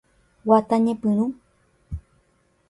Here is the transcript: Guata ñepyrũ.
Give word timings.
Guata 0.47 0.75
ñepyrũ. 0.85 1.25